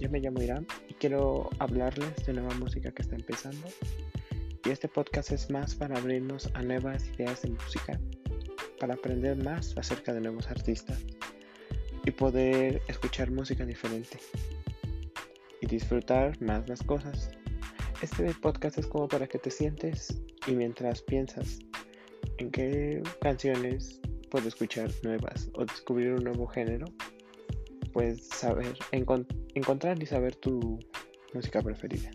yo 0.00 0.08
me 0.08 0.18
llamo 0.18 0.42
Irán 0.42 0.66
y 0.88 0.94
quiero 0.94 1.50
hablarles 1.58 2.24
de 2.24 2.32
nueva 2.32 2.54
música 2.54 2.90
que 2.90 3.02
está 3.02 3.16
empezando. 3.16 3.68
Y 4.64 4.70
este 4.70 4.88
podcast 4.88 5.30
es 5.30 5.50
más 5.50 5.74
para 5.74 5.98
abrirnos 5.98 6.50
a 6.54 6.62
nuevas 6.62 7.06
ideas 7.10 7.42
de 7.42 7.50
música, 7.50 8.00
para 8.78 8.94
aprender 8.94 9.36
más 9.36 9.76
acerca 9.76 10.14
de 10.14 10.22
nuevos 10.22 10.48
artistas 10.48 11.04
y 12.04 12.10
poder 12.10 12.80
escuchar 12.88 13.30
música 13.30 13.66
diferente 13.66 14.18
y 15.60 15.66
disfrutar 15.66 16.40
más 16.40 16.66
las 16.66 16.82
cosas. 16.82 17.30
Este 18.00 18.32
podcast 18.34 18.78
es 18.78 18.86
como 18.86 19.06
para 19.06 19.26
que 19.26 19.38
te 19.38 19.50
sientes 19.50 20.22
y 20.46 20.52
mientras 20.52 21.02
piensas 21.02 21.58
en 22.38 22.50
qué 22.50 23.02
canciones 23.20 24.00
puedo 24.30 24.48
escuchar 24.48 24.90
nuevas 25.02 25.50
o 25.54 25.66
descubrir 25.66 26.14
un 26.14 26.24
nuevo 26.24 26.46
género, 26.46 26.86
pues 27.92 28.28
saber, 28.28 28.74
encontrar 28.92 30.02
y 30.02 30.06
saber 30.06 30.36
tu 30.36 30.78
música 31.34 31.62
preferida. 31.62 32.10